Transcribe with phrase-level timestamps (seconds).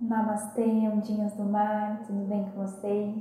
[0.00, 3.16] Namastê, ondinhas do mar, tudo bem com vocês?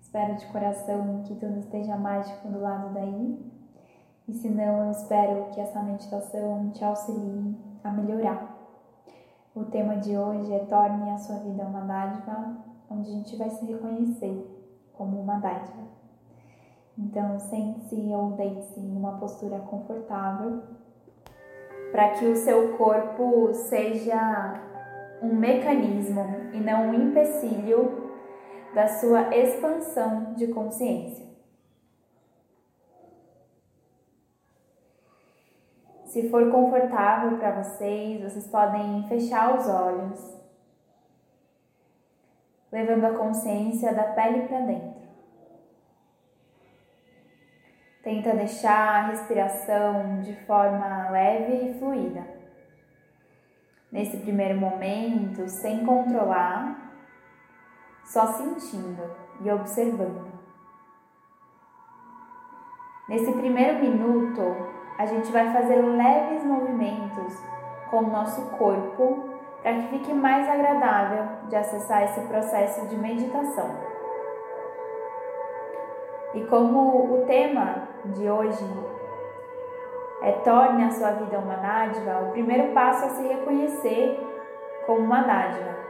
[0.00, 3.44] Espero de coração que tudo esteja mágico do lado daí.
[4.28, 8.56] E se não, eu espero que essa meditação te auxilie a melhorar.
[9.52, 12.56] O tema de hoje é Torne a sua vida uma dádiva,
[12.88, 14.46] onde a gente vai se reconhecer
[14.92, 15.88] como uma dádiva.
[16.96, 20.62] Então, sente-se ou deite-se em uma postura confortável
[21.90, 24.69] para que o seu corpo seja
[25.22, 28.10] um mecanismo e não um empecilho
[28.74, 31.28] da sua expansão de consciência.
[36.06, 40.36] Se for confortável para vocês, vocês podem fechar os olhos,
[42.72, 45.00] levando a consciência da pele para dentro.
[48.02, 52.39] Tenta deixar a respiração de forma leve e fluida
[53.90, 56.92] nesse primeiro momento, sem controlar,
[58.04, 59.02] só sentindo
[59.40, 60.30] e observando.
[63.08, 64.40] Nesse primeiro minuto,
[64.96, 67.36] a gente vai fazer leves movimentos
[67.90, 69.30] com o nosso corpo
[69.62, 73.68] para que fique mais agradável de acessar esse processo de meditação.
[76.34, 78.64] E como o tema de hoje
[80.22, 84.20] é, torne a sua vida uma dádiva, o primeiro passo é se reconhecer
[84.86, 85.80] como uma dádiva.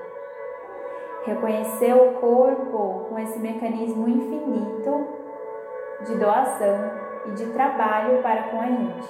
[1.25, 5.07] Reconhecer o corpo com esse mecanismo infinito
[6.07, 6.93] de doação
[7.27, 9.09] e de trabalho para com a gente.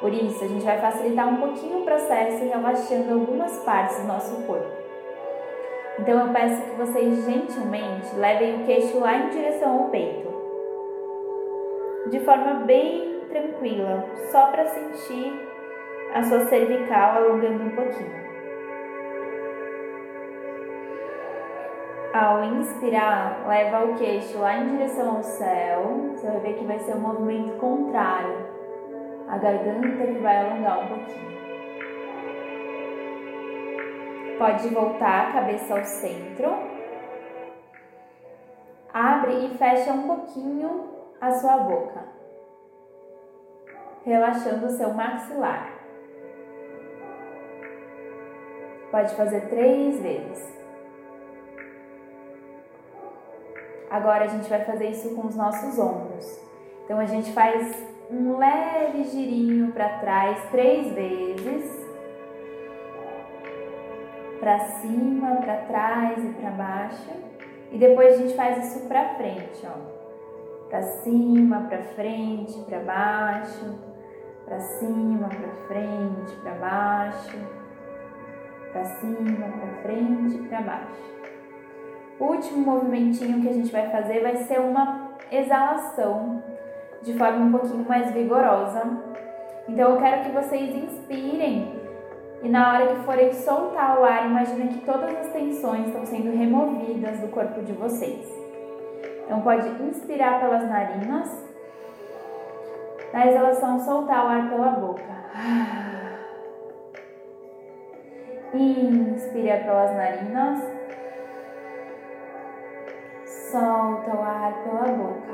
[0.00, 4.42] Por isso, a gente vai facilitar um pouquinho o processo relaxando algumas partes do nosso
[4.46, 4.82] corpo.
[5.98, 10.28] Então eu peço que vocês gentilmente levem o queixo lá em direção ao peito.
[12.10, 15.48] De forma bem tranquila, só para sentir
[16.14, 18.22] a sua cervical alongando um pouquinho.
[22.12, 26.10] Ao inspirar, leva o queixo lá em direção ao céu.
[26.12, 28.52] Você vai ver que vai ser um movimento contrário.
[29.28, 31.32] A garganta que vai alongar um pouquinho.
[34.38, 36.52] Pode voltar a cabeça ao centro.
[38.92, 42.21] Abre e fecha um pouquinho a sua boca
[44.04, 45.72] relaxando o seu maxilar.
[48.90, 50.52] Pode fazer três vezes.
[53.90, 56.40] Agora a gente vai fazer isso com os nossos ombros.
[56.84, 61.82] Então a gente faz um leve girinho para trás três vezes.
[64.40, 67.10] Para cima, para trás e para baixo.
[67.70, 70.68] E depois a gente faz isso para frente, ó.
[70.68, 73.91] Para cima, para frente, para baixo
[74.52, 77.38] para cima, para frente, para baixo,
[78.70, 81.12] para cima, para frente, para baixo.
[82.20, 86.42] O último movimentinho que a gente vai fazer vai ser uma exalação
[87.00, 88.82] de forma um pouquinho mais vigorosa.
[89.66, 91.80] Então eu quero que vocês inspirem
[92.42, 96.36] e na hora que forem soltar o ar, imagina que todas as tensões estão sendo
[96.36, 98.28] removidas do corpo de vocês.
[99.24, 101.51] Então pode inspirar pelas narinas
[103.12, 105.02] na exalação, soltar o ar pela boca.
[108.54, 110.58] Inspira pelas narinas.
[113.26, 115.32] Solta o ar pela boca.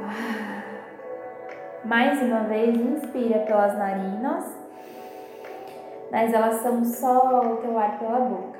[1.85, 4.59] Mais uma vez, inspira pelas narinas.
[6.11, 8.59] Na exalação, solta o ar pela boca.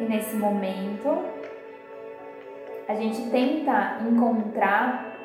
[0.00, 1.24] E nesse momento,
[2.88, 5.15] a gente tenta encontrar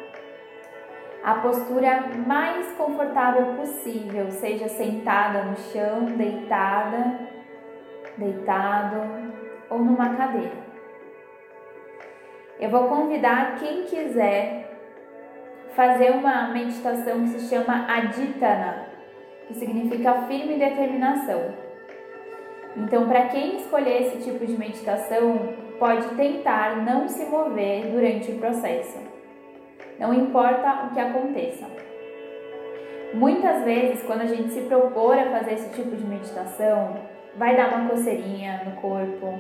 [1.24, 7.20] a postura mais confortável possível, seja sentada no chão, deitada,
[8.18, 9.32] deitado
[9.70, 10.72] ou numa cadeira.
[12.60, 14.68] Eu vou convidar quem quiser
[15.76, 18.88] fazer uma meditação que se chama Aditana,
[19.48, 21.54] que significa firme determinação.
[22.76, 28.38] Então, para quem escolher esse tipo de meditação, pode tentar não se mover durante o
[28.40, 29.11] processo
[30.02, 31.66] não importa o que aconteça.
[33.14, 36.96] Muitas vezes, quando a gente se propor a fazer esse tipo de meditação,
[37.36, 39.40] vai dar uma coceirinha no corpo,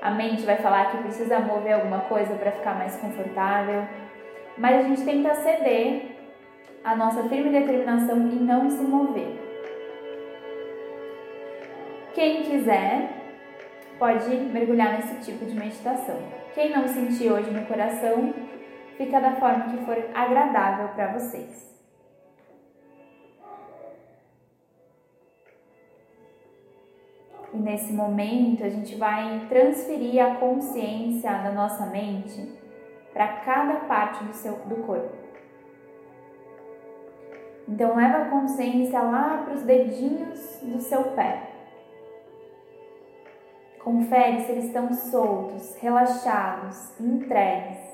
[0.00, 3.86] a mente vai falar que precisa mover alguma coisa para ficar mais confortável,
[4.56, 6.16] mas a gente tenta ceder
[6.82, 9.36] a nossa firme determinação e não se mover.
[12.14, 13.10] Quem quiser
[13.98, 16.16] pode mergulhar nesse tipo de meditação.
[16.54, 18.32] Quem não sentir hoje no coração,
[18.98, 21.68] fica da forma que for agradável para vocês.
[27.54, 32.58] E nesse momento a gente vai transferir a consciência da nossa mente
[33.12, 35.16] para cada parte do seu do corpo.
[37.66, 41.48] Então leva a consciência lá para os dedinhos do seu pé.
[43.78, 47.87] Confere se eles estão soltos, relaxados, entregues.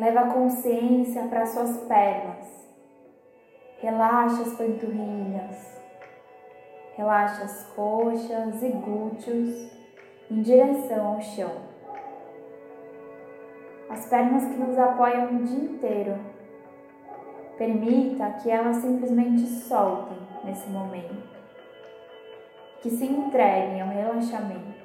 [0.00, 2.48] Leva a consciência para suas pernas.
[3.82, 5.78] Relaxa as panturrilhas.
[6.96, 9.70] Relaxa as coxas e glúteos
[10.30, 11.52] em direção ao chão.
[13.90, 16.18] As pernas que nos apoiam o dia inteiro.
[17.58, 21.14] Permita que elas simplesmente soltem nesse momento.
[22.80, 24.80] Que se entreguem ao relaxamento.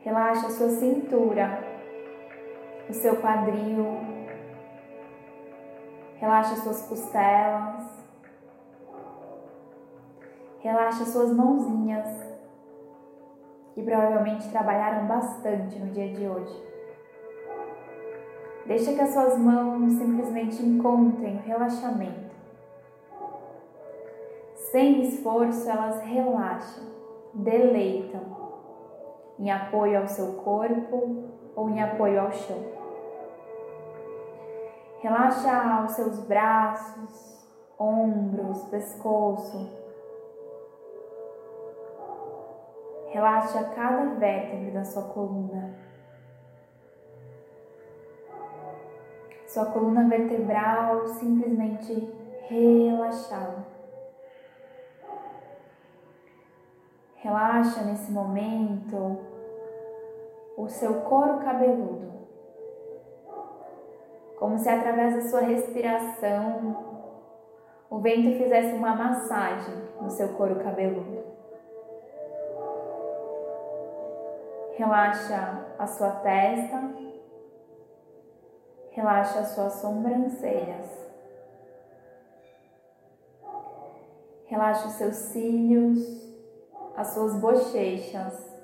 [0.00, 1.65] Relaxa sua cintura,
[2.88, 3.98] o seu quadril,
[6.18, 7.96] relaxa suas costelas,
[10.66, 12.08] Relaxa suas mãozinhas,
[13.72, 16.60] que provavelmente trabalharam bastante no dia de hoje.
[18.66, 22.34] Deixa que as suas mãos simplesmente encontrem o relaxamento.
[24.56, 26.82] Sem esforço, elas relaxam,
[27.32, 28.22] deleitam,
[29.38, 32.75] em apoio ao seu corpo ou em apoio ao chão.
[35.06, 37.48] Relaxa os seus braços,
[37.78, 39.70] ombros, pescoço,
[43.10, 45.76] Relaxa cada vértebra da sua coluna.
[49.46, 52.12] Sua coluna vertebral simplesmente
[52.48, 53.64] relaxada.
[57.14, 59.20] Relaxa nesse momento
[60.56, 62.15] o seu couro cabeludo,
[64.36, 66.96] como se através da sua respiração
[67.88, 71.24] o vento fizesse uma massagem no seu couro cabeludo.
[74.74, 76.90] Relaxa a sua testa,
[78.90, 81.06] relaxa as suas sobrancelhas,
[84.44, 85.98] relaxa os seus cílios,
[86.94, 88.54] as suas bochechas,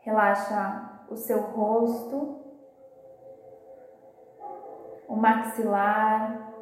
[0.00, 2.43] relaxa o seu rosto,
[5.08, 6.52] o maxilar,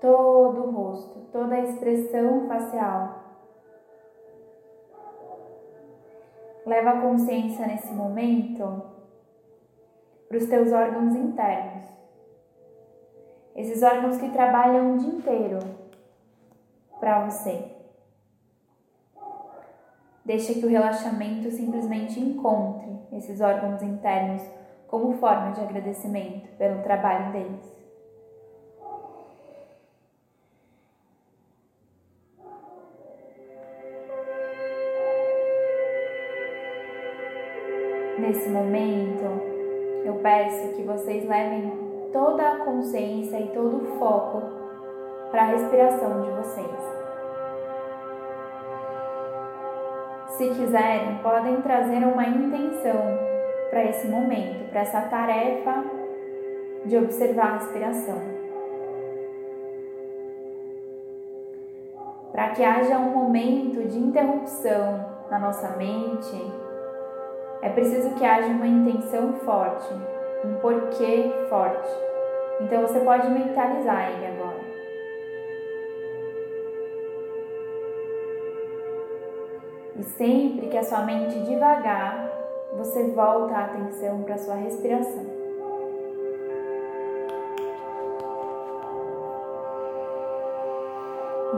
[0.00, 3.24] todo o rosto, toda a expressão facial.
[6.64, 8.82] Leva a consciência nesse momento
[10.28, 11.88] para os teus órgãos internos.
[13.56, 15.58] Esses órgãos que trabalham o dia inteiro
[17.00, 17.74] para você.
[20.24, 24.42] Deixa que o relaxamento simplesmente encontre esses órgãos internos
[24.88, 27.78] como forma de agradecimento pelo trabalho deles.
[38.28, 39.24] nesse momento,
[40.04, 41.72] eu peço que vocês levem
[42.12, 44.42] toda a consciência e todo o foco
[45.30, 46.98] para a respiração de vocês.
[50.36, 53.28] Se quiserem, podem trazer uma intenção
[53.70, 55.84] para esse momento, para essa tarefa
[56.84, 58.38] de observar a respiração.
[62.32, 66.68] Para que haja um momento de interrupção na nossa mente
[67.60, 69.92] é preciso que haja uma intenção forte,
[70.44, 71.90] um porquê forte.
[72.60, 74.68] Então você pode mentalizar ele agora.
[79.96, 82.17] E sempre que a sua mente devagar,
[82.76, 85.26] você volta a atenção para sua respiração.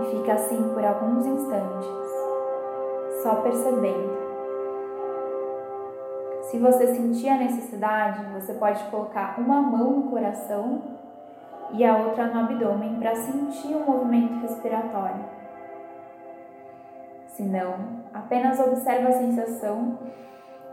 [0.00, 1.88] E fica assim por alguns instantes,
[3.22, 4.20] só percebendo.
[6.42, 10.82] Se você sentir a necessidade, você pode colocar uma mão no coração
[11.72, 15.24] e a outra no abdômen para sentir o movimento respiratório.
[17.28, 19.98] Se não, apenas observe a sensação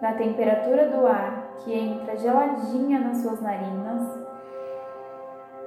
[0.02, 4.28] da temperatura do ar que entra geladinha nas suas narinas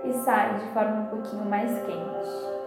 [0.04, 2.59] e sai de forma um pouquinho mais quente.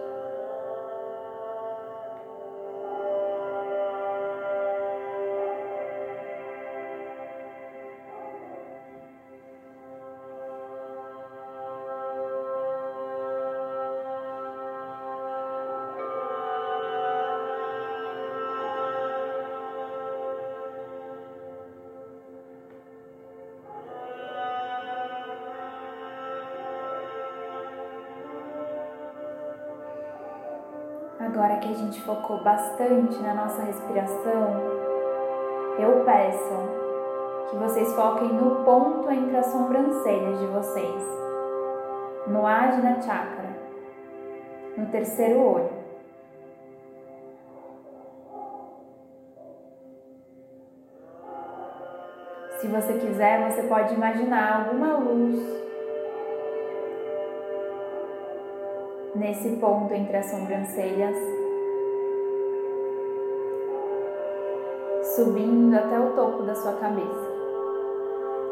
[31.34, 34.54] Agora que a gente focou bastante na nossa respiração,
[35.80, 36.54] eu peço
[37.50, 41.02] que vocês foquem no ponto entre as sobrancelhas de vocês,
[42.28, 43.48] no Ajna Chakra,
[44.76, 45.72] no terceiro olho.
[52.60, 55.64] Se você quiser, você pode imaginar alguma luz
[59.24, 61.16] nesse ponto entre as sobrancelhas,
[65.16, 67.32] subindo até o topo da sua cabeça.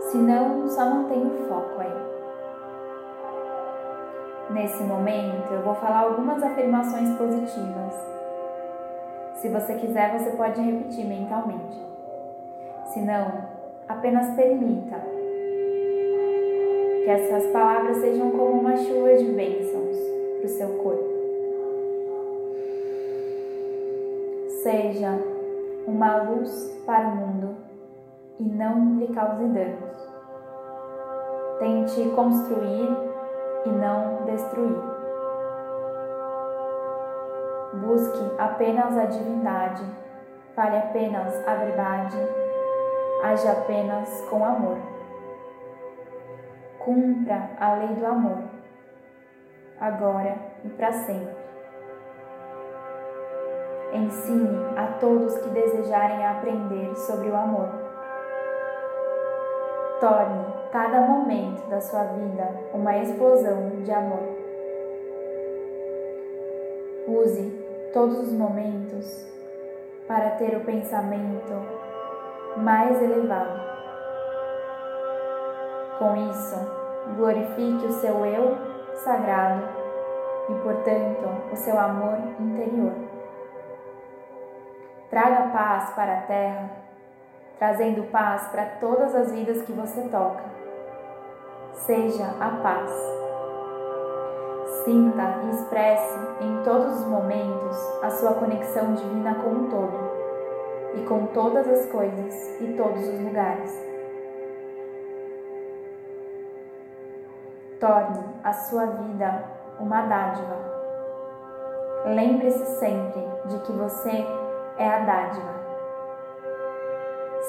[0.00, 1.92] Se não, só mantenha o foco aí.
[4.50, 7.92] Nesse momento, eu vou falar algumas afirmações positivas.
[9.34, 11.78] Se você quiser, você pode repetir mentalmente.
[12.86, 13.30] Se não,
[13.86, 14.96] apenas permita
[17.04, 21.04] que essas palavras sejam como uma chuva de bênçãos para o seu corpo.
[24.62, 25.18] Seja
[25.87, 27.56] uma luz para o mundo
[28.40, 30.12] e não lhe cause danos.
[31.61, 32.88] Tente construir
[33.64, 34.92] e não destruir.
[37.75, 39.84] Busque apenas a divindade,
[40.54, 42.18] fale apenas a verdade
[43.22, 44.78] age apenas com amor.
[46.80, 48.38] Cumpra a lei do amor,
[49.82, 51.42] agora e para sempre.
[53.92, 57.68] Ensine a todos que desejarem aprender sobre o amor.
[60.00, 64.38] Torne cada momento da sua vida uma explosão de amor.
[67.08, 69.26] Use todos os momentos
[70.06, 71.52] para ter o pensamento
[72.56, 73.60] mais elevado.
[75.98, 76.56] Com isso,
[77.16, 79.64] glorifique o seu eu sagrado
[80.49, 82.92] e, portanto, o seu amor interior.
[85.11, 86.70] Traga paz para a terra,
[87.58, 90.44] trazendo paz para todas as vidas que você toca.
[91.75, 92.90] Seja a paz.
[94.84, 100.12] Sinta e expresse em todos os momentos a sua conexão divina com o todo
[100.94, 103.91] e com todas as coisas e todos os lugares.
[107.82, 109.42] Torne a sua vida
[109.80, 110.54] uma dádiva.
[112.04, 114.24] Lembre-se sempre de que você
[114.78, 115.52] é a dádiva.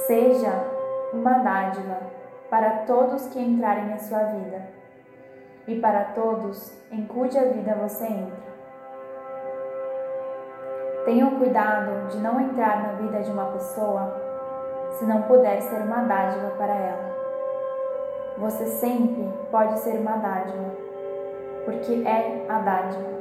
[0.07, 0.49] Seja
[1.13, 1.99] uma dádiva
[2.49, 4.69] para todos que entrarem na sua vida
[5.67, 8.43] e para todos em cuja vida você entra.
[11.05, 14.19] Tenham cuidado de não entrar na vida de uma pessoa
[14.93, 17.12] se não puder ser uma dádiva para ela.
[18.37, 20.71] Você sempre pode ser uma dádiva,
[21.65, 23.13] porque é a dádiva.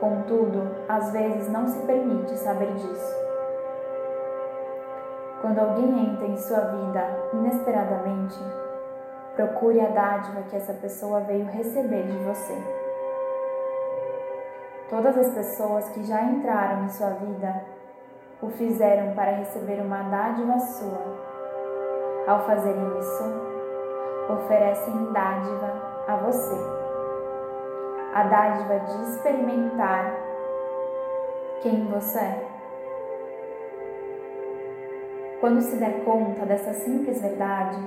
[0.00, 3.16] Contudo, às vezes não se permite saber disso.
[5.42, 8.38] Quando alguém entra em sua vida inesperadamente,
[9.36, 12.56] procure a dádiva que essa pessoa veio receber de você.
[14.88, 17.62] Todas as pessoas que já entraram em sua vida
[18.42, 21.30] o fizeram para receber uma dádiva sua.
[22.26, 23.49] Ao fazerem isso,
[24.34, 25.72] oferecem dádiva
[26.06, 26.56] a você.
[28.14, 30.12] A dádiva de experimentar
[31.62, 32.48] quem você é.
[35.40, 37.78] Quando se der conta dessa simples verdade,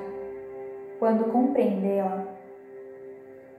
[1.00, 2.24] quando compreendê-la,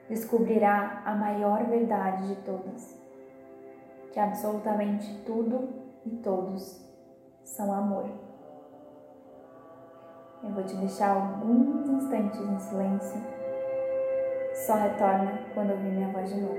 [0.08, 3.04] descobrirá a maior verdade de todas
[4.14, 5.68] que absolutamente tudo
[6.06, 6.80] e todos
[7.42, 8.08] são amor.
[10.44, 13.20] Eu vou te deixar alguns instantes em silêncio.
[14.66, 16.58] Só retorna quando ouvir minha voz de novo.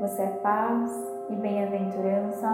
[0.00, 0.90] Você é paz
[1.28, 2.53] e bem-aventurança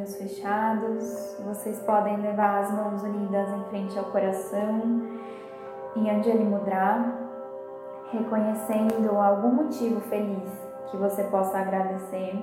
[0.00, 5.02] olhinhos fechados, vocês podem levar as mãos unidas em frente ao coração
[5.94, 7.12] em Anjali Mudra,
[8.10, 10.50] reconhecendo algum motivo feliz
[10.90, 12.34] que você possa agradecer.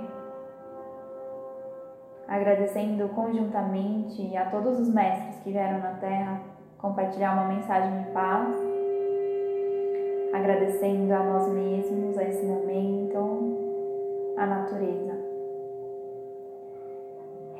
[2.27, 6.41] Agradecendo conjuntamente a todos os mestres que vieram na Terra
[6.77, 8.55] compartilhar uma mensagem de paz.
[10.33, 15.16] Agradecendo a nós mesmos, a esse momento, a natureza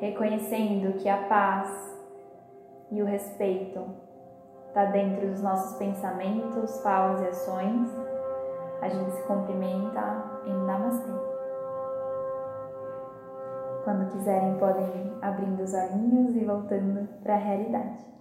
[0.00, 1.96] reconhecendo que a paz
[2.90, 3.84] e o respeito
[4.68, 7.88] está dentro dos nossos pensamentos, falas e ações,
[8.80, 11.10] a gente se cumprimenta em Namastê.
[13.84, 18.17] Quando quiserem, podem ir abrindo os olhinhos e voltando para a realidade.